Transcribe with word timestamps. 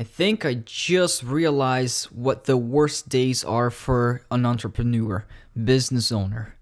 I 0.00 0.02
think 0.02 0.46
I 0.46 0.54
just 0.54 1.22
realized 1.22 2.06
what 2.06 2.44
the 2.44 2.56
worst 2.56 3.10
days 3.10 3.44
are 3.44 3.68
for 3.68 4.22
an 4.30 4.46
entrepreneur, 4.46 5.26
business 5.62 6.10
owner. 6.10 6.54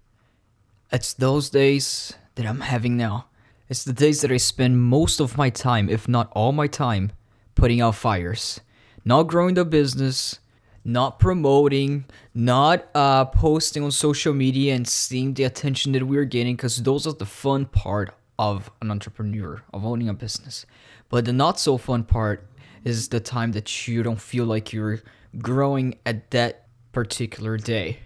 It's 0.91 1.13
those 1.13 1.49
days 1.49 2.11
that 2.35 2.45
I'm 2.45 2.59
having 2.59 2.97
now. 2.97 3.27
It's 3.69 3.85
the 3.85 3.93
days 3.93 4.19
that 4.23 4.31
I 4.33 4.35
spend 4.35 4.81
most 4.81 5.21
of 5.21 5.37
my 5.37 5.49
time, 5.49 5.87
if 5.87 6.05
not 6.05 6.29
all 6.33 6.51
my 6.51 6.67
time, 6.67 7.13
putting 7.55 7.79
out 7.79 7.95
fires. 7.95 8.59
Not 9.05 9.27
growing 9.27 9.53
the 9.53 9.63
business, 9.63 10.39
not 10.83 11.17
promoting, 11.17 12.03
not 12.33 12.89
uh, 12.93 13.23
posting 13.23 13.83
on 13.83 13.91
social 13.91 14.33
media 14.33 14.75
and 14.75 14.85
seeing 14.85 15.33
the 15.33 15.45
attention 15.45 15.93
that 15.93 16.03
we're 16.03 16.25
getting, 16.25 16.57
because 16.57 16.83
those 16.83 17.07
are 17.07 17.13
the 17.13 17.25
fun 17.25 17.67
part 17.67 18.13
of 18.37 18.69
an 18.81 18.91
entrepreneur, 18.91 19.63
of 19.73 19.85
owning 19.85 20.09
a 20.09 20.13
business. 20.13 20.65
But 21.07 21.23
the 21.23 21.31
not 21.31 21.57
so 21.57 21.77
fun 21.77 22.03
part 22.03 22.45
is 22.83 23.09
the 23.09 23.19
time 23.19 23.51
that 23.53 23.87
you 23.87 24.03
don't 24.03 24.21
feel 24.21 24.45
like 24.45 24.73
you're 24.73 25.01
growing 25.37 25.97
at 26.05 26.31
that 26.31 26.67
particular 26.91 27.57
day. 27.57 27.99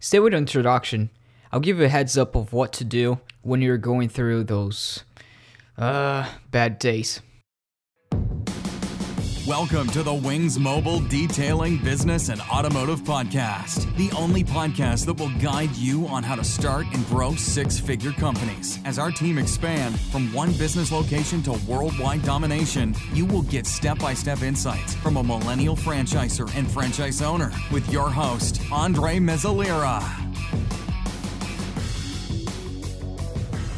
Stay 0.00 0.18
with 0.18 0.34
introduction. 0.34 1.10
I'll 1.52 1.60
give 1.60 1.78
you 1.78 1.84
a 1.84 1.88
heads 1.88 2.16
up 2.16 2.34
of 2.34 2.52
what 2.52 2.72
to 2.74 2.84
do 2.84 3.20
when 3.42 3.60
you're 3.60 3.78
going 3.78 4.08
through 4.08 4.44
those 4.44 5.04
uh, 5.78 6.28
bad 6.50 6.78
days. 6.78 7.20
Welcome 9.46 9.88
to 9.88 10.04
the 10.04 10.14
Wings 10.14 10.56
Mobile 10.56 11.00
Detailing 11.00 11.78
Business 11.78 12.28
and 12.28 12.40
Automotive 12.42 13.00
Podcast, 13.00 13.92
the 13.96 14.08
only 14.16 14.44
podcast 14.44 15.04
that 15.06 15.14
will 15.14 15.36
guide 15.40 15.74
you 15.74 16.06
on 16.06 16.22
how 16.22 16.36
to 16.36 16.44
start 16.44 16.86
and 16.92 17.04
grow 17.06 17.34
six 17.34 17.76
figure 17.76 18.12
companies. 18.12 18.78
As 18.84 19.00
our 19.00 19.10
team 19.10 19.38
expand 19.38 19.98
from 19.98 20.32
one 20.32 20.52
business 20.52 20.92
location 20.92 21.42
to 21.42 21.58
worldwide 21.66 22.22
domination, 22.22 22.94
you 23.12 23.26
will 23.26 23.42
get 23.42 23.66
step 23.66 23.98
by 23.98 24.14
step 24.14 24.42
insights 24.42 24.94
from 24.94 25.16
a 25.16 25.24
millennial 25.24 25.74
franchisor 25.74 26.48
and 26.56 26.70
franchise 26.70 27.20
owner 27.20 27.50
with 27.72 27.92
your 27.92 28.10
host, 28.10 28.62
Andre 28.70 29.16
Mezzalira. 29.16 30.00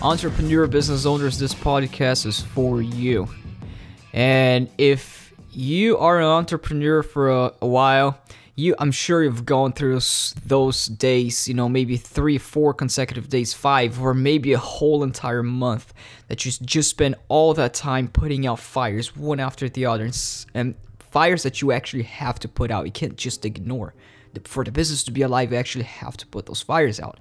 Entrepreneur 0.02 0.66
business 0.66 1.06
owners, 1.06 1.38
this 1.38 1.54
podcast 1.54 2.26
is 2.26 2.42
for 2.42 2.82
you. 2.82 3.26
And 4.12 4.68
if 4.78 5.13
you 5.56 5.98
are 5.98 6.18
an 6.18 6.26
entrepreneur 6.26 7.02
for 7.02 7.30
a, 7.30 7.52
a 7.62 7.66
while, 7.66 8.18
you 8.56 8.74
I'm 8.78 8.92
sure 8.92 9.22
you've 9.22 9.44
gone 9.44 9.72
through 9.72 10.00
those 10.46 10.86
days, 10.86 11.48
you 11.48 11.54
know, 11.54 11.68
maybe 11.68 11.96
3, 11.96 12.38
4 12.38 12.74
consecutive 12.74 13.28
days, 13.28 13.52
5 13.52 14.00
or 14.00 14.14
maybe 14.14 14.52
a 14.52 14.58
whole 14.58 15.02
entire 15.02 15.42
month 15.42 15.92
that 16.28 16.44
you 16.44 16.52
just 16.52 16.90
spend 16.90 17.16
all 17.28 17.54
that 17.54 17.74
time 17.74 18.08
putting 18.08 18.46
out 18.46 18.60
fires 18.60 19.16
one 19.16 19.40
after 19.40 19.68
the 19.68 19.86
other 19.86 20.10
and 20.54 20.74
fires 20.98 21.42
that 21.42 21.62
you 21.62 21.72
actually 21.72 22.04
have 22.04 22.38
to 22.40 22.48
put 22.48 22.70
out. 22.70 22.86
You 22.86 22.92
can't 22.92 23.16
just 23.16 23.44
ignore. 23.44 23.94
For 24.44 24.64
the 24.64 24.72
business 24.72 25.04
to 25.04 25.12
be 25.12 25.22
alive, 25.22 25.52
you 25.52 25.58
actually 25.58 25.84
have 25.84 26.16
to 26.16 26.26
put 26.26 26.46
those 26.46 26.60
fires 26.60 26.98
out. 26.98 27.18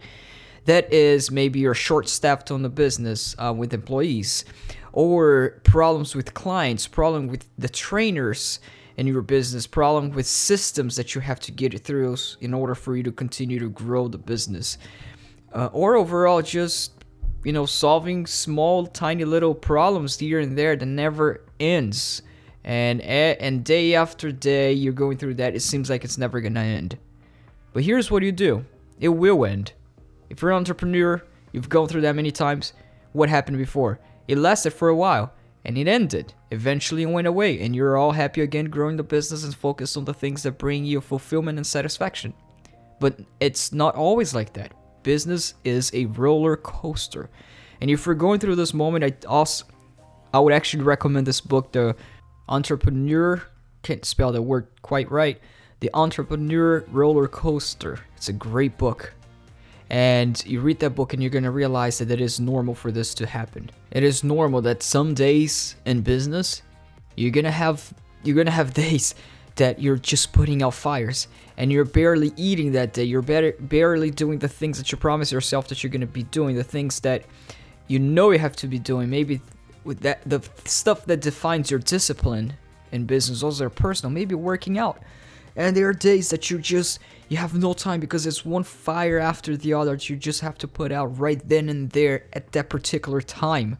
That 0.65 0.91
is 0.93 1.29
maybe 1.29 1.59
you're 1.59 1.73
short 1.73 2.07
staffed 2.07 2.51
on 2.51 2.61
the 2.61 2.69
business 2.69 3.35
uh, 3.37 3.53
with 3.55 3.73
employees 3.73 4.45
or 4.93 5.59
problems 5.63 6.15
with 6.15 6.33
clients, 6.33 6.87
problem 6.87 7.27
with 7.27 7.45
the 7.57 7.67
trainers 7.67 8.59
in 8.95 9.07
your 9.07 9.23
business, 9.23 9.65
problem 9.67 10.11
with 10.11 10.27
systems 10.27 10.95
that 10.95 11.15
you 11.15 11.21
have 11.21 11.39
to 11.41 11.51
get 11.51 11.77
through 11.83 12.15
in 12.41 12.53
order 12.53 12.75
for 12.75 12.95
you 12.95 13.03
to 13.03 13.11
continue 13.11 13.59
to 13.59 13.69
grow 13.69 14.07
the 14.07 14.17
business, 14.17 14.77
uh, 15.53 15.69
or 15.73 15.95
overall 15.95 16.41
just 16.41 16.91
you 17.43 17.51
know 17.51 17.65
solving 17.65 18.25
small, 18.25 18.85
tiny 18.85 19.25
little 19.25 19.55
problems 19.55 20.17
here 20.19 20.39
and 20.39 20.57
there 20.57 20.75
that 20.75 20.85
never 20.85 21.43
ends. 21.59 22.21
And 22.63 23.01
and 23.01 23.65
day 23.65 23.95
after 23.95 24.31
day, 24.31 24.71
you're 24.71 24.93
going 24.93 25.17
through 25.17 25.33
that. 25.35 25.55
It 25.55 25.61
seems 25.61 25.89
like 25.89 26.05
it's 26.05 26.17
never 26.17 26.39
gonna 26.39 26.61
end. 26.61 26.97
But 27.73 27.83
here's 27.83 28.09
what 28.11 28.23
you 28.23 28.31
do: 28.31 28.63
it 28.99 29.09
will 29.09 29.43
end. 29.45 29.73
If 30.33 30.41
you're 30.41 30.49
an 30.49 30.57
entrepreneur, 30.57 31.21
you've 31.51 31.69
gone 31.69 31.87
through 31.87 32.01
that 32.01 32.15
many 32.15 32.31
times. 32.31 32.73
What 33.11 33.29
happened 33.29 33.59
before? 33.59 33.99
It 34.27 34.39
lasted 34.39 34.73
for 34.73 34.89
a 34.89 34.95
while 34.95 35.31
and 35.63 35.77
it 35.77 35.87
ended. 35.87 36.33
Eventually, 36.49 37.03
it 37.03 37.09
went 37.09 37.27
away, 37.27 37.61
and 37.61 37.75
you're 37.75 37.97
all 37.97 38.11
happy 38.11 38.41
again 38.41 38.65
growing 38.65 38.97
the 38.97 39.03
business 39.03 39.43
and 39.43 39.53
focused 39.53 39.95
on 39.95 40.05
the 40.05 40.13
things 40.13 40.41
that 40.41 40.57
bring 40.57 40.85
you 40.85 41.01
fulfillment 41.01 41.59
and 41.59 41.67
satisfaction. 41.67 42.33
But 42.99 43.19
it's 43.39 43.71
not 43.71 43.95
always 43.95 44.33
like 44.33 44.53
that. 44.53 44.73
Business 45.03 45.53
is 45.63 45.91
a 45.93 46.07
roller 46.07 46.57
coaster. 46.57 47.29
And 47.79 47.91
if 47.91 48.07
you're 48.07 48.15
going 48.15 48.39
through 48.39 48.55
this 48.55 48.73
moment, 48.73 49.05
I 49.05 49.13
also 49.27 49.65
I 50.33 50.39
would 50.39 50.53
actually 50.53 50.83
recommend 50.83 51.27
this 51.27 51.41
book, 51.41 51.71
The 51.73 51.95
Entrepreneur 52.49 53.43
can't 53.83 54.03
spell 54.03 54.31
the 54.31 54.41
word 54.41 54.65
quite 54.81 55.11
right. 55.11 55.39
The 55.79 55.91
Entrepreneur 55.93 56.83
Roller 56.91 57.27
Coaster. 57.27 57.99
It's 58.17 58.29
a 58.29 58.33
great 58.33 58.79
book. 58.79 59.13
And 59.93 60.43
you 60.47 60.59
read 60.59 60.79
that 60.79 60.95
book 60.95 61.13
and 61.13 61.21
you're 61.21 61.29
going 61.29 61.43
to 61.43 61.51
realize 61.51 61.99
that 61.99 62.09
it 62.09 62.19
is 62.19 62.39
normal 62.39 62.73
for 62.73 62.91
this 62.91 63.13
to 63.13 63.27
happen. 63.27 63.69
It 63.91 64.01
is 64.01 64.23
normal 64.23 64.59
that 64.63 64.81
some 64.81 65.13
days 65.13 65.75
in 65.85 66.01
business, 66.01 66.63
you're 67.15 67.29
going 67.29 67.45
to 67.45 67.51
have 67.51 67.93
you're 68.23 68.33
going 68.33 68.47
to 68.47 68.51
have 68.51 68.73
days 68.85 69.13
that 69.57 69.79
you're 69.79 69.97
just 69.97 70.33
putting 70.33 70.63
out 70.63 70.73
fires 70.73 71.27
and 71.57 71.71
you're 71.71 71.85
barely 71.85 72.33
eating 72.35 72.71
that 72.71 72.93
day. 72.93 73.03
You're 73.03 73.21
better, 73.21 73.51
barely 73.59 74.09
doing 74.09 74.39
the 74.39 74.47
things 74.47 74.79
that 74.79 74.91
you 74.91 74.97
promise 74.97 75.31
yourself 75.31 75.67
that 75.67 75.83
you're 75.83 75.91
going 75.91 76.01
to 76.01 76.07
be 76.07 76.23
doing, 76.23 76.55
the 76.55 76.63
things 76.63 76.99
that 77.01 77.25
you 77.85 77.99
know 77.99 78.31
you 78.31 78.39
have 78.39 78.55
to 78.55 78.67
be 78.67 78.79
doing. 78.79 79.11
Maybe 79.11 79.41
with 79.83 79.99
that 79.99 80.27
the 80.27 80.41
stuff 80.65 81.05
that 81.05 81.21
defines 81.21 81.69
your 81.69 81.79
discipline 81.79 82.53
in 82.91 83.05
business, 83.05 83.43
also 83.43 83.69
personal, 83.69 84.11
maybe 84.11 84.33
working 84.33 84.79
out. 84.79 85.03
And 85.55 85.75
there 85.75 85.87
are 85.87 85.93
days 85.93 86.29
that 86.29 86.49
you 86.49 86.57
just 86.57 86.99
you 87.29 87.37
have 87.37 87.55
no 87.55 87.73
time 87.73 87.99
because 87.99 88.25
it's 88.25 88.45
one 88.45 88.63
fire 88.63 89.19
after 89.19 89.55
the 89.55 89.73
other 89.73 89.91
that 89.91 90.09
you 90.09 90.15
just 90.15 90.41
have 90.41 90.57
to 90.59 90.67
put 90.67 90.91
out 90.91 91.19
right 91.19 91.41
then 91.47 91.69
and 91.69 91.89
there 91.91 92.25
at 92.33 92.51
that 92.51 92.69
particular 92.69 93.21
time. 93.21 93.77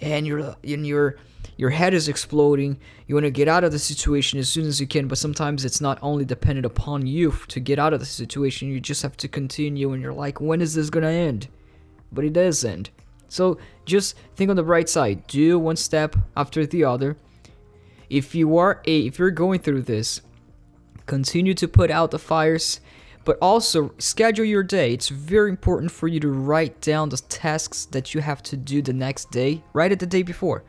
And 0.00 0.26
your 0.26 0.56
and 0.64 0.86
your 0.86 1.16
your 1.56 1.70
head 1.70 1.94
is 1.94 2.08
exploding. 2.08 2.78
You 3.06 3.14
want 3.14 3.24
to 3.24 3.30
get 3.30 3.48
out 3.48 3.64
of 3.64 3.72
the 3.72 3.78
situation 3.78 4.38
as 4.38 4.48
soon 4.48 4.66
as 4.66 4.80
you 4.80 4.86
can, 4.86 5.06
but 5.06 5.18
sometimes 5.18 5.64
it's 5.64 5.80
not 5.80 5.98
only 6.02 6.24
dependent 6.24 6.66
upon 6.66 7.06
you 7.06 7.34
to 7.48 7.60
get 7.60 7.78
out 7.78 7.92
of 7.92 8.00
the 8.00 8.06
situation. 8.06 8.68
You 8.68 8.80
just 8.80 9.02
have 9.02 9.16
to 9.18 9.28
continue 9.28 9.92
and 9.92 10.02
you're 10.02 10.12
like, 10.12 10.40
when 10.40 10.60
is 10.60 10.74
this 10.74 10.90
to 10.90 11.06
end? 11.06 11.48
But 12.10 12.24
it 12.24 12.32
does 12.32 12.64
end. 12.64 12.90
So 13.28 13.58
just 13.84 14.16
think 14.36 14.50
on 14.50 14.56
the 14.56 14.62
bright 14.62 14.88
side. 14.88 15.26
Do 15.26 15.58
one 15.58 15.76
step 15.76 16.16
after 16.36 16.66
the 16.66 16.84
other. 16.84 17.16
If 18.10 18.34
you 18.34 18.58
are 18.58 18.80
a 18.86 19.06
if 19.06 19.18
you're 19.18 19.30
going 19.30 19.60
through 19.60 19.82
this 19.82 20.20
continue 21.06 21.54
to 21.54 21.68
put 21.68 21.90
out 21.90 22.10
the 22.10 22.18
fires, 22.18 22.80
but 23.24 23.38
also 23.40 23.94
schedule 23.98 24.44
your 24.44 24.62
day. 24.62 24.92
It's 24.92 25.08
very 25.08 25.50
important 25.50 25.90
for 25.90 26.08
you 26.08 26.20
to 26.20 26.28
write 26.28 26.80
down 26.80 27.08
the 27.08 27.16
tasks 27.16 27.86
that 27.86 28.14
you 28.14 28.20
have 28.20 28.42
to 28.44 28.56
do 28.56 28.82
the 28.82 28.92
next 28.92 29.30
day, 29.30 29.62
write 29.72 29.92
it 29.92 29.98
the 29.98 30.06
day 30.06 30.22
before. 30.22 30.64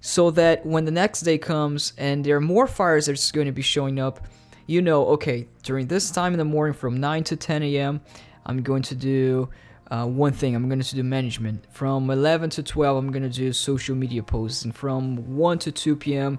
So 0.00 0.30
that 0.32 0.64
when 0.64 0.84
the 0.84 0.90
next 0.90 1.20
day 1.22 1.38
comes 1.38 1.92
and 1.98 2.24
there 2.24 2.36
are 2.36 2.40
more 2.40 2.66
fires 2.66 3.06
that's 3.06 3.30
going 3.32 3.46
to 3.46 3.52
be 3.52 3.62
showing 3.62 3.98
up, 3.98 4.26
you 4.66 4.80
know, 4.80 5.06
okay, 5.08 5.46
during 5.62 5.88
this 5.88 6.10
time 6.10 6.32
in 6.32 6.38
the 6.38 6.44
morning 6.44 6.74
from 6.74 7.00
9 7.00 7.24
to 7.24 7.36
10 7.36 7.62
a.m., 7.64 8.00
I'm 8.46 8.62
going 8.62 8.82
to 8.82 8.94
do 8.94 9.50
uh, 9.90 10.06
one 10.06 10.32
thing. 10.32 10.54
I'm 10.54 10.68
going 10.68 10.80
to 10.80 10.94
do 10.94 11.02
management. 11.02 11.66
From 11.72 12.10
11 12.10 12.50
to 12.50 12.62
12, 12.62 12.96
I'm 12.96 13.10
going 13.10 13.22
to 13.22 13.28
do 13.28 13.52
social 13.52 13.94
media 13.94 14.22
posts. 14.22 14.64
And 14.64 14.74
from 14.74 15.36
1 15.36 15.58
to 15.60 15.72
2 15.72 15.96
p.m., 15.96 16.38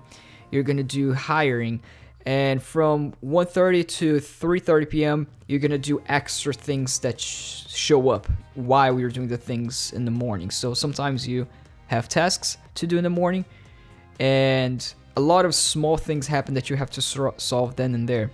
you're 0.49 0.63
going 0.63 0.77
to 0.77 0.83
do 0.83 1.13
hiring 1.13 1.81
and 2.25 2.61
from 2.61 3.13
1.30 3.23 3.87
to 3.87 4.15
3.30 4.15 4.89
p.m 4.89 5.27
you're 5.47 5.59
gonna 5.59 5.77
do 5.77 6.01
extra 6.07 6.53
things 6.53 6.99
that 6.99 7.19
sh- 7.19 7.67
show 7.67 8.09
up 8.09 8.27
while 8.55 8.93
we 8.93 9.03
are 9.03 9.09
doing 9.09 9.27
the 9.27 9.37
things 9.37 9.91
in 9.93 10.05
the 10.05 10.11
morning. 10.11 10.49
So 10.49 10.73
sometimes 10.73 11.27
you 11.27 11.47
have 11.87 12.07
tasks 12.07 12.57
to 12.75 12.87
do 12.87 12.97
in 12.97 13.03
the 13.03 13.09
morning 13.09 13.43
and 14.19 14.93
a 15.17 15.21
lot 15.21 15.45
of 15.45 15.53
small 15.53 15.97
things 15.97 16.27
happen 16.27 16.53
that 16.53 16.69
you 16.69 16.75
have 16.75 16.89
to 16.91 17.01
so- 17.01 17.33
solve 17.37 17.75
then 17.75 17.95
and 17.95 18.07
there. 18.07 18.31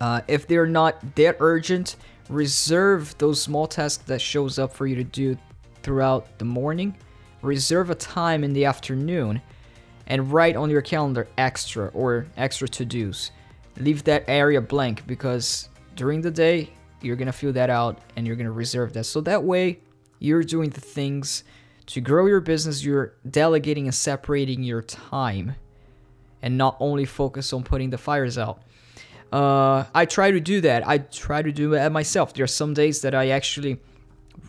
Uh, 0.00 0.20
if 0.28 0.46
they're 0.46 0.66
not 0.66 1.14
that 1.14 1.36
urgent 1.40 1.96
reserve 2.28 3.16
those 3.18 3.40
small 3.40 3.66
tasks 3.66 4.04
that 4.04 4.20
shows 4.20 4.58
up 4.58 4.72
for 4.72 4.86
you 4.86 4.96
to 4.96 5.04
do 5.04 5.36
throughout 5.82 6.38
the 6.38 6.44
morning. 6.44 6.96
Reserve 7.42 7.90
a 7.90 7.94
time 7.94 8.42
in 8.42 8.52
the 8.52 8.64
afternoon 8.64 9.40
and 10.06 10.32
write 10.32 10.56
on 10.56 10.70
your 10.70 10.82
calendar 10.82 11.28
extra 11.36 11.88
or 11.88 12.26
extra 12.36 12.68
to 12.68 12.84
dos. 12.84 13.30
Leave 13.78 14.04
that 14.04 14.24
area 14.28 14.60
blank 14.60 15.06
because 15.06 15.68
during 15.94 16.20
the 16.20 16.30
day 16.30 16.70
you're 17.02 17.16
gonna 17.16 17.32
fill 17.32 17.52
that 17.52 17.70
out 17.70 17.98
and 18.16 18.26
you're 18.26 18.36
gonna 18.36 18.50
reserve 18.50 18.92
that. 18.94 19.04
So 19.04 19.20
that 19.22 19.42
way 19.42 19.80
you're 20.18 20.42
doing 20.42 20.70
the 20.70 20.80
things 20.80 21.44
to 21.86 22.00
grow 22.00 22.26
your 22.26 22.40
business, 22.40 22.84
you're 22.84 23.14
delegating 23.28 23.86
and 23.86 23.94
separating 23.94 24.62
your 24.62 24.82
time 24.82 25.54
and 26.42 26.56
not 26.58 26.76
only 26.80 27.04
focus 27.04 27.52
on 27.52 27.62
putting 27.62 27.90
the 27.90 27.98
fires 27.98 28.38
out. 28.38 28.62
Uh, 29.32 29.84
I 29.94 30.06
try 30.06 30.30
to 30.30 30.40
do 30.40 30.60
that. 30.62 30.86
I 30.86 30.98
try 30.98 31.42
to 31.42 31.52
do 31.52 31.74
it 31.74 31.90
myself. 31.90 32.34
There 32.34 32.44
are 32.44 32.48
some 32.48 32.74
days 32.74 33.02
that 33.02 33.14
I 33.14 33.30
actually 33.30 33.78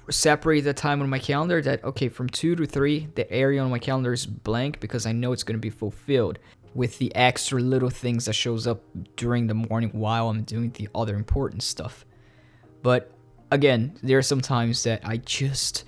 separate 0.09 0.61
the 0.61 0.73
time 0.73 1.01
on 1.01 1.09
my 1.09 1.19
calendar 1.19 1.61
that 1.61 1.83
okay 1.83 2.07
from 2.07 2.29
2 2.29 2.55
to 2.55 2.65
3 2.65 3.09
the 3.15 3.29
area 3.31 3.61
on 3.61 3.69
my 3.69 3.79
calendar 3.79 4.13
is 4.13 4.25
blank 4.25 4.79
because 4.79 5.05
i 5.05 5.11
know 5.11 5.33
it's 5.33 5.43
going 5.43 5.57
to 5.57 5.61
be 5.61 5.69
fulfilled 5.69 6.39
with 6.77 6.99
the 6.99 7.13
extra 7.15 7.59
little 7.59 7.89
things 7.89 8.25
that 8.25 8.33
shows 8.33 8.67
up 8.67 8.81
during 9.15 9.47
the 9.47 9.53
morning 9.55 9.89
while 9.93 10.29
I'm 10.29 10.43
doing 10.43 10.69
the 10.71 10.87
other 10.93 11.15
important 11.15 11.63
stuff. 11.63 12.05
But 12.83 13.11
again, 13.49 13.97
there 14.03 14.19
are 14.19 14.23
some 14.23 14.41
times 14.41 14.83
that 14.83 15.01
I 15.03 15.17
just, 15.17 15.85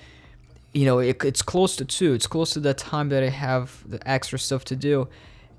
you 0.73 0.85
know, 0.85 0.97
it, 0.97 1.23
it's 1.23 1.43
close 1.43 1.75
to 1.75 1.85
two. 1.85 2.13
It's 2.13 2.25
close 2.25 2.53
to 2.53 2.59
the 2.59 2.73
time 2.73 3.09
that 3.09 3.21
I 3.21 3.29
have 3.29 3.83
the 3.87 4.05
extra 4.09 4.39
stuff 4.39 4.65
to 4.65 4.75
do, 4.75 5.07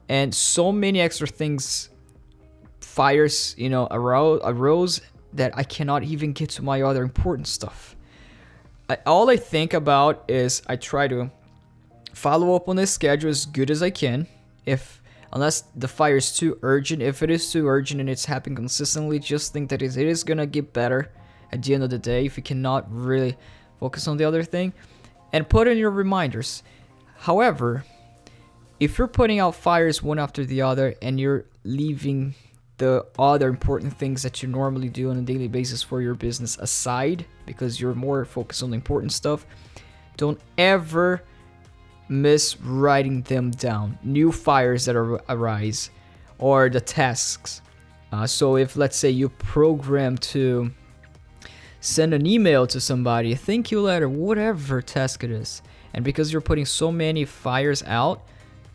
and 0.09 0.35
so 0.35 0.73
many 0.73 1.01
extra 1.01 1.29
things, 1.29 1.91
fires, 2.81 3.55
you 3.57 3.71
know, 3.71 3.87
arose, 3.89 4.41
arose 4.43 5.01
that 5.35 5.57
I 5.57 5.63
cannot 5.63 6.03
even 6.03 6.33
get 6.33 6.51
to 6.51 6.63
my 6.63 6.83
other 6.83 7.05
important 7.05 7.47
stuff. 7.47 7.95
I, 8.91 8.99
all 9.07 9.31
I 9.31 9.37
think 9.37 9.73
about 9.73 10.25
is 10.27 10.63
I 10.67 10.75
try 10.75 11.07
to 11.07 11.31
follow 12.13 12.57
up 12.57 12.69
on 12.69 12.75
the 12.75 12.89
schedule 12.89 13.31
as 13.31 13.47
good 13.47 13.71
as 13.71 13.85
I 13.85 13.91
can. 13.91 14.27
If 14.67 15.01
unless 15.33 15.61
the 15.77 15.87
fire 15.87 16.17
is 16.17 16.37
too 16.37 16.59
urgent, 16.63 17.01
if 17.01 17.23
it 17.23 17.31
is 17.31 17.53
too 17.53 17.69
urgent 17.69 18.01
and 18.01 18.11
it's 18.11 18.25
happening 18.25 18.57
consistently, 18.57 19.21
just 19.21 19.53
think 19.53 19.71
that 19.71 19.81
it 19.81 19.97
is 19.97 20.25
gonna 20.25 20.45
get 20.45 20.73
better 20.73 21.13
at 21.53 21.63
the 21.63 21.73
end 21.73 21.85
of 21.85 21.91
the 21.91 22.01
day 22.01 22.27
if 22.27 22.37
you 22.37 22.43
cannot 22.43 22.93
really 22.93 23.37
focus 23.79 24.09
on 24.09 24.17
the 24.17 24.25
other 24.25 24.43
thing. 24.43 24.73
And 25.33 25.49
put 25.49 25.69
in 25.69 25.79
your 25.79 25.93
reminders. 25.93 26.65
However, 27.19 27.85
if 28.81 28.99
you're 28.99 29.07
putting 29.07 29.39
out 29.39 29.55
fires 29.55 30.03
one 30.03 30.19
after 30.19 30.45
the 30.45 30.63
other 30.63 30.97
and 31.01 31.21
you're 31.21 31.45
leaving 31.63 32.35
the 32.81 33.05
other 33.19 33.49
important 33.49 33.93
things 33.93 34.23
that 34.23 34.43
you 34.43 34.49
normally 34.49 34.89
do 34.89 35.11
on 35.11 35.19
a 35.19 35.21
daily 35.21 35.49
basis 35.49 35.83
for 35.83 36.01
your 36.01 36.15
business 36.15 36.57
aside 36.59 37.27
because 37.45 37.79
you're 37.79 37.95
more 37.95 38.25
focused 38.25 38.63
on 38.63 38.71
the 38.71 38.75
important 38.75 39.13
stuff, 39.13 39.45
don't 40.17 40.41
ever 40.57 41.23
miss 42.09 42.59
writing 42.59 43.21
them 43.23 43.51
down. 43.51 43.99
New 44.03 44.33
fires 44.33 44.87
that 44.87 44.97
ar- 44.97 45.21
arise 45.29 45.91
or 46.39 46.71
the 46.71 46.81
tasks. 46.81 47.61
Uh, 48.13 48.27
so 48.27 48.57
if 48.57 48.77
let's 48.77 48.97
say 48.97 49.11
you 49.11 49.29
program 49.29 50.17
to 50.17 50.71
send 51.81 52.15
an 52.15 52.25
email 52.27 52.67
to 52.67 52.81
somebody, 52.81 53.35
thank 53.35 53.71
you 53.71 53.83
letter, 53.83 54.09
whatever 54.09 54.81
task 54.81 55.23
it 55.23 55.31
is, 55.31 55.61
and 55.93 56.03
because 56.03 56.33
you're 56.33 56.41
putting 56.41 56.65
so 56.65 56.91
many 56.91 57.27
fires 57.27 57.83
out, 57.83 58.23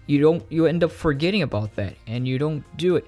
you 0.06 0.22
don't 0.22 0.44
you 0.52 0.68
end 0.68 0.84
up 0.84 0.92
forgetting 0.92 1.42
about 1.42 1.76
that 1.76 1.96
and 2.06 2.28
you 2.28 2.38
don't 2.38 2.64
do 2.78 2.98
it. 2.98 3.08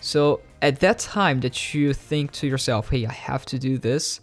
So 0.00 0.40
at 0.62 0.80
that 0.80 0.98
time 0.98 1.40
that 1.40 1.74
you 1.74 1.92
think 1.92 2.32
to 2.32 2.46
yourself, 2.46 2.90
"Hey, 2.90 3.06
I 3.06 3.12
have 3.12 3.44
to 3.46 3.58
do 3.58 3.78
this," 3.78 4.20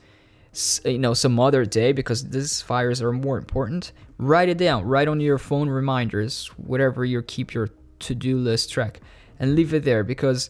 you 0.84 0.98
know, 0.98 1.14
some 1.14 1.40
other 1.40 1.66
day 1.66 1.92
because 1.92 2.30
these 2.30 2.62
fires 2.62 3.02
are 3.02 3.14
more 3.14 3.38
important, 3.38 3.92
write 4.18 4.50
it 4.50 4.58
down. 4.58 4.86
Write 4.86 5.08
on 5.08 5.20
your 5.20 5.38
phone 5.38 5.70
reminders, 5.70 6.48
whatever 6.58 7.06
you 7.06 7.22
keep 7.22 7.54
your 7.54 7.70
to-do 8.00 8.38
list 8.38 8.72
track, 8.72 9.00
and 9.40 9.56
leave 9.56 9.74
it 9.74 9.84
there 9.84 10.04
because 10.04 10.50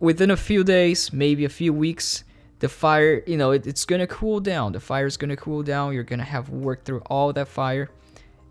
within 0.00 0.30
a 0.30 0.36
few 0.36 0.62
days, 0.62 1.12
maybe 1.12 1.44
a 1.44 1.48
few 1.48 1.72
weeks, 1.72 2.22
the 2.60 2.68
fire, 2.68 3.22
you 3.26 3.36
know, 3.36 3.50
it, 3.52 3.66
it's 3.66 3.84
gonna 3.84 4.06
cool 4.06 4.40
down. 4.40 4.72
The 4.72 4.80
fire 4.80 5.06
is 5.06 5.16
gonna 5.16 5.36
cool 5.36 5.62
down. 5.62 5.94
You're 5.94 6.04
gonna 6.04 6.24
have 6.24 6.48
worked 6.48 6.84
through 6.84 7.02
all 7.06 7.32
that 7.32 7.48
fire, 7.48 7.90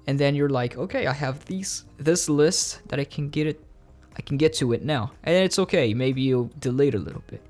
and 0.05 0.19
then 0.19 0.35
you're 0.35 0.49
like, 0.49 0.77
okay, 0.77 1.07
I 1.07 1.13
have 1.13 1.45
these 1.45 1.85
this 1.97 2.27
list 2.29 2.81
that 2.89 2.99
I 2.99 3.05
can 3.05 3.29
get 3.29 3.47
it, 3.47 3.63
I 4.17 4.21
can 4.21 4.37
get 4.37 4.53
to 4.55 4.73
it 4.73 4.83
now, 4.83 5.11
and 5.23 5.35
it's 5.35 5.59
okay. 5.59 5.93
Maybe 5.93 6.21
you'll 6.21 6.51
delay 6.59 6.87
it 6.89 6.95
a 6.95 6.99
little 6.99 7.23
bit. 7.27 7.41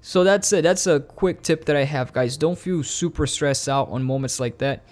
So 0.00 0.24
that's 0.24 0.52
it. 0.52 0.62
That's 0.62 0.86
a 0.86 1.00
quick 1.00 1.42
tip 1.42 1.66
that 1.66 1.76
I 1.76 1.84
have, 1.84 2.12
guys. 2.12 2.36
Don't 2.36 2.58
feel 2.58 2.82
super 2.82 3.26
stressed 3.26 3.68
out 3.68 3.88
on 3.90 4.02
moments 4.02 4.40
like 4.40 4.58
that. 4.58 4.82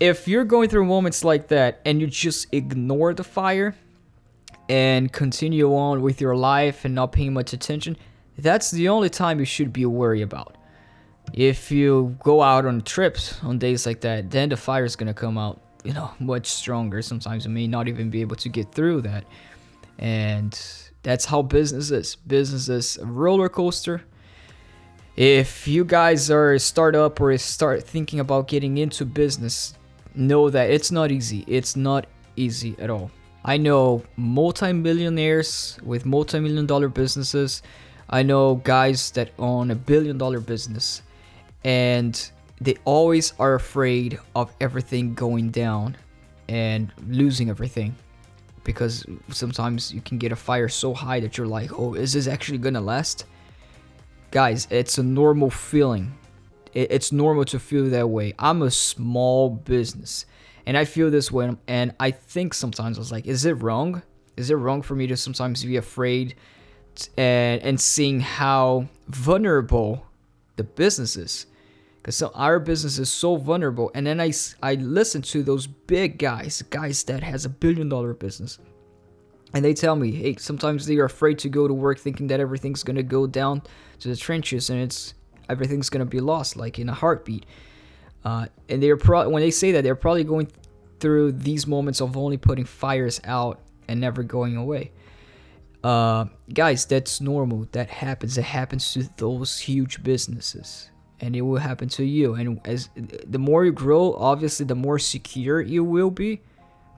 If 0.00 0.28
you're 0.28 0.44
going 0.44 0.68
through 0.68 0.84
moments 0.86 1.24
like 1.24 1.48
that 1.48 1.80
and 1.84 2.00
you 2.00 2.06
just 2.06 2.52
ignore 2.52 3.14
the 3.14 3.24
fire 3.24 3.74
and 4.68 5.12
continue 5.12 5.74
on 5.74 6.02
with 6.02 6.20
your 6.20 6.36
life 6.36 6.84
and 6.84 6.94
not 6.94 7.12
paying 7.12 7.32
much 7.32 7.52
attention, 7.52 7.96
that's 8.36 8.70
the 8.70 8.88
only 8.88 9.08
time 9.08 9.38
you 9.38 9.44
should 9.44 9.72
be 9.72 9.86
worried 9.86 10.22
about. 10.22 10.56
If 11.32 11.70
you 11.70 12.16
go 12.22 12.42
out 12.42 12.66
on 12.66 12.82
trips 12.82 13.42
on 13.42 13.58
days 13.58 13.86
like 13.86 14.00
that, 14.02 14.30
then 14.30 14.48
the 14.48 14.56
fire 14.56 14.84
is 14.84 14.96
gonna 14.96 15.14
come 15.14 15.38
out, 15.38 15.60
you 15.84 15.92
know, 15.92 16.10
much 16.18 16.48
stronger. 16.48 17.00
Sometimes 17.00 17.44
you 17.44 17.50
may 17.50 17.66
not 17.66 17.88
even 17.88 18.10
be 18.10 18.20
able 18.20 18.36
to 18.36 18.48
get 18.48 18.72
through 18.72 19.02
that. 19.02 19.24
And 19.98 20.58
that's 21.02 21.26
how 21.26 21.42
business 21.42 21.90
is. 21.90 22.16
Business 22.16 22.68
is 22.68 22.96
a 22.98 23.06
roller 23.06 23.48
coaster. 23.48 24.02
If 25.16 25.68
you 25.68 25.84
guys 25.84 26.30
are 26.30 26.54
a 26.54 26.58
startup 26.58 27.20
or 27.20 27.36
start 27.38 27.84
thinking 27.84 28.18
about 28.18 28.48
getting 28.48 28.78
into 28.78 29.04
business, 29.04 29.74
know 30.14 30.50
that 30.50 30.70
it's 30.70 30.90
not 30.90 31.12
easy. 31.12 31.44
It's 31.46 31.76
not 31.76 32.06
easy 32.36 32.74
at 32.78 32.90
all. 32.90 33.10
I 33.44 33.58
know 33.58 34.02
multi-millionaires 34.16 35.78
with 35.82 36.06
multi-million 36.06 36.66
dollar 36.66 36.88
businesses. 36.88 37.62
I 38.08 38.22
know 38.22 38.56
guys 38.56 39.10
that 39.12 39.30
own 39.38 39.70
a 39.70 39.74
billion 39.74 40.18
dollar 40.18 40.40
business 40.40 41.02
and 41.64 42.30
they 42.60 42.76
always 42.84 43.32
are 43.38 43.54
afraid 43.54 44.18
of 44.34 44.54
everything 44.60 45.14
going 45.14 45.50
down 45.50 45.96
and 46.48 46.92
losing 47.08 47.48
everything 47.50 47.94
because 48.64 49.06
sometimes 49.28 49.92
you 49.92 50.00
can 50.00 50.18
get 50.18 50.32
a 50.32 50.36
fire 50.36 50.68
so 50.68 50.94
high 50.94 51.20
that 51.20 51.38
you're 51.38 51.46
like, 51.46 51.70
"Oh, 51.78 51.94
is 51.94 52.14
this 52.14 52.26
actually 52.26 52.58
to 52.74 52.80
last?" 52.80 53.24
Guys, 54.30 54.66
it's 54.70 54.98
a 54.98 55.02
normal 55.02 55.50
feeling 55.50 56.12
it's 56.74 57.12
normal 57.12 57.44
to 57.46 57.58
feel 57.58 57.88
that 57.90 58.08
way. 58.08 58.34
I'm 58.38 58.62
a 58.62 58.70
small 58.70 59.48
business 59.48 60.26
and 60.66 60.76
I 60.76 60.84
feel 60.84 61.10
this 61.10 61.30
way. 61.30 61.56
And 61.68 61.94
I 62.00 62.10
think 62.10 62.52
sometimes 62.52 62.98
I 62.98 63.00
was 63.00 63.12
like, 63.12 63.26
is 63.26 63.44
it 63.44 63.62
wrong? 63.62 64.02
Is 64.36 64.50
it 64.50 64.56
wrong 64.56 64.82
for 64.82 64.96
me 64.96 65.06
to 65.06 65.16
sometimes 65.16 65.64
be 65.64 65.76
afraid 65.76 66.34
and, 67.16 67.62
and 67.62 67.80
seeing 67.80 68.20
how 68.20 68.88
vulnerable 69.08 70.06
the 70.56 70.64
business 70.64 71.16
is? 71.16 71.46
Because 72.04 72.16
so 72.16 72.30
our 72.34 72.60
business 72.60 72.98
is 72.98 73.10
so 73.10 73.36
vulnerable. 73.36 73.90
And 73.94 74.06
then 74.06 74.20
I, 74.20 74.30
I 74.62 74.74
listen 74.74 75.22
to 75.22 75.42
those 75.42 75.66
big 75.66 76.18
guys, 76.18 76.62
guys 76.68 77.02
that 77.04 77.22
has 77.22 77.46
a 77.46 77.48
billion 77.48 77.88
dollar 77.88 78.14
business. 78.14 78.58
And 79.54 79.64
they 79.64 79.72
tell 79.72 79.96
me, 79.96 80.12
hey, 80.12 80.36
sometimes 80.36 80.86
they 80.86 80.98
are 80.98 81.06
afraid 81.06 81.38
to 81.40 81.48
go 81.48 81.66
to 81.66 81.74
work 81.74 81.98
thinking 81.98 82.26
that 82.26 82.40
everything's 82.40 82.82
going 82.82 82.96
to 82.96 83.02
go 83.02 83.26
down 83.26 83.62
to 84.00 84.08
the 84.08 84.16
trenches 84.16 84.68
and 84.68 84.80
it's 84.80 85.14
everything's 85.48 85.90
gonna 85.90 86.04
be 86.04 86.20
lost 86.20 86.56
like 86.56 86.78
in 86.78 86.88
a 86.88 86.92
heartbeat 86.92 87.46
uh, 88.24 88.46
and 88.68 88.82
they're 88.82 88.96
pro- 88.96 89.28
when 89.28 89.42
they 89.42 89.50
say 89.50 89.72
that 89.72 89.84
they're 89.84 89.94
probably 89.94 90.24
going 90.24 90.48
through 91.00 91.32
these 91.32 91.66
moments 91.66 92.00
of 92.00 92.16
only 92.16 92.36
putting 92.36 92.64
fires 92.64 93.20
out 93.24 93.60
and 93.88 94.00
never 94.00 94.22
going 94.22 94.56
away 94.56 94.92
uh, 95.82 96.24
guys 96.52 96.86
that's 96.86 97.20
normal 97.20 97.66
that 97.72 97.88
happens 97.88 98.38
it 98.38 98.44
happens 98.44 98.92
to 98.92 99.08
those 99.16 99.58
huge 99.58 100.02
businesses 100.02 100.90
and 101.24 101.34
it 101.34 101.42
will 101.42 101.58
happen 101.58 101.88
to 101.88 102.04
you. 102.04 102.34
And 102.34 102.60
as 102.66 102.90
the 103.36 103.38
more 103.38 103.64
you 103.64 103.72
grow 103.72 104.14
obviously 104.14 104.66
the 104.66 104.74
more 104.74 104.98
secure 104.98 105.60
you 105.60 105.82
will 105.82 106.10
be 106.10 106.42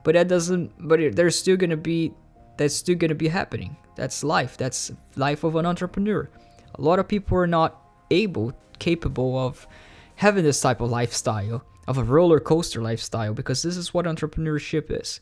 but 0.03 0.13
that 0.13 0.27
doesn't 0.27 0.71
but 0.79 0.99
there's 1.15 1.37
still 1.37 1.57
gonna 1.57 1.77
be 1.77 2.13
that's 2.57 2.75
still 2.75 2.95
gonna 2.95 3.15
be 3.15 3.27
happening. 3.27 3.77
That's 3.95 4.23
life. 4.23 4.57
That's 4.57 4.91
life 5.15 5.43
of 5.43 5.55
an 5.55 5.65
entrepreneur. 5.65 6.29
A 6.75 6.81
lot 6.81 6.99
of 6.99 7.07
people 7.07 7.37
are 7.37 7.47
not 7.47 7.81
able, 8.11 8.53
capable 8.79 9.37
of 9.37 9.67
having 10.15 10.43
this 10.43 10.61
type 10.61 10.81
of 10.81 10.89
lifestyle, 10.89 11.63
of 11.87 11.97
a 11.97 12.03
roller 12.03 12.39
coaster 12.39 12.81
lifestyle, 12.81 13.33
because 13.33 13.63
this 13.63 13.77
is 13.77 13.93
what 13.93 14.05
entrepreneurship 14.05 14.85
is. 14.89 15.19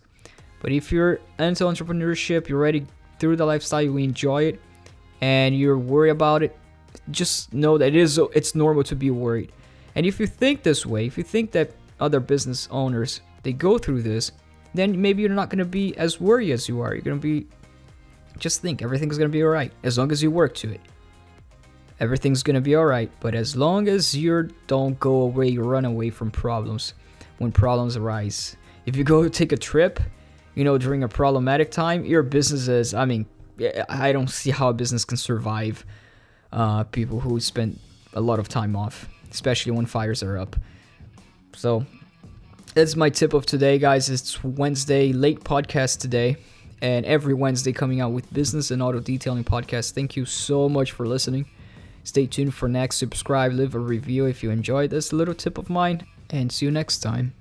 But 0.61 0.71
if 0.71 0.91
you're 0.91 1.19
into 1.39 1.65
entrepreneurship, 1.65 2.47
you're 2.49 2.59
ready 2.59 2.85
through 3.19 3.35
the 3.37 3.45
lifestyle, 3.45 3.81
you 3.81 3.97
enjoy 3.97 4.43
it, 4.43 4.61
and 5.21 5.57
you're 5.57 5.77
worried 5.77 6.11
about 6.11 6.43
it, 6.43 6.57
just 7.11 7.53
know 7.53 7.77
that 7.77 7.89
it 7.89 7.95
is 7.95 8.19
it's 8.33 8.55
normal 8.55 8.83
to 8.83 8.95
be 8.95 9.11
worried. 9.11 9.51
And 9.95 10.05
if 10.05 10.19
you 10.19 10.27
think 10.27 10.63
this 10.63 10.85
way, 10.85 11.05
if 11.05 11.17
you 11.17 11.23
think 11.23 11.51
that 11.51 11.71
other 11.99 12.19
business 12.19 12.67
owners 12.71 13.21
they 13.43 13.53
go 13.53 13.77
through 13.77 14.01
this, 14.01 14.31
then 14.73 14.99
maybe 14.99 15.21
you're 15.21 15.31
not 15.31 15.49
gonna 15.49 15.65
be 15.65 15.95
as 15.97 16.19
worried 16.19 16.51
as 16.51 16.67
you 16.67 16.81
are. 16.81 16.93
You're 16.93 17.03
gonna 17.03 17.17
be 17.17 17.47
just 18.37 18.61
think 18.61 18.81
everything's 18.81 19.17
gonna 19.17 19.29
be 19.29 19.43
alright 19.43 19.71
as 19.83 19.97
long 19.97 20.11
as 20.11 20.21
you 20.21 20.29
work 20.29 20.53
to 20.55 20.71
it 20.71 20.81
everything's 21.99 22.43
gonna 22.43 22.61
be 22.61 22.75
alright. 22.75 23.11
But 23.19 23.35
as 23.35 23.55
long 23.55 23.87
as 23.87 24.15
you 24.15 24.49
don't 24.67 24.99
go 24.99 25.21
away, 25.21 25.57
run 25.57 25.85
away 25.85 26.09
from 26.09 26.31
problems 26.31 26.93
when 27.37 27.51
problems 27.51 27.97
arise. 27.97 28.55
If 28.85 28.95
you 28.95 29.03
go 29.03 29.27
take 29.27 29.51
a 29.51 29.57
trip, 29.57 29.99
you 30.55 30.63
know, 30.63 30.77
during 30.77 31.03
a 31.03 31.07
problematic 31.07 31.71
time, 31.71 32.05
your 32.05 32.23
business 32.23 32.67
is, 32.67 32.93
I 32.93 33.05
mean, 33.05 33.25
I 33.89 34.11
don't 34.11 34.29
see 34.29 34.51
how 34.51 34.69
a 34.69 34.73
business 34.73 35.05
can 35.05 35.17
survive 35.17 35.85
uh, 36.55 36.85
people 36.85 37.19
who 37.19 37.39
spend 37.39 37.77
a 38.13 38.21
lot 38.21 38.39
of 38.39 38.47
time 38.47 38.75
off, 38.75 39.07
especially 39.29 39.73
when 39.73 39.85
fires 39.85 40.23
are 40.23 40.37
up. 40.37 40.55
So 41.53 41.85
that's 42.73 42.95
my 42.95 43.09
tip 43.09 43.33
of 43.33 43.45
today, 43.45 43.77
guys. 43.77 44.09
It's 44.09 44.43
Wednesday, 44.43 45.13
late 45.13 45.41
podcast 45.41 45.99
today, 45.99 46.37
and 46.81 47.05
every 47.05 47.33
Wednesday 47.33 47.73
coming 47.73 47.99
out 48.01 48.13
with 48.13 48.33
business 48.33 48.71
and 48.71 48.81
auto 48.81 48.99
detailing 48.99 49.43
podcast. 49.43 49.91
Thank 49.91 50.15
you 50.15 50.25
so 50.25 50.67
much 50.69 50.93
for 50.93 51.05
listening. 51.05 51.45
Stay 52.03 52.25
tuned 52.25 52.53
for 52.53 52.69
next. 52.69 52.97
Subscribe, 52.97 53.51
leave 53.51 53.75
a 53.75 53.79
review 53.79 54.25
if 54.25 54.41
you 54.41 54.49
enjoyed 54.49 54.91
this 54.91 55.11
little 55.11 55.35
tip 55.35 55.57
of 55.57 55.69
mine, 55.69 56.07
and 56.29 56.51
see 56.51 56.65
you 56.65 56.71
next 56.71 56.99
time. 56.99 57.33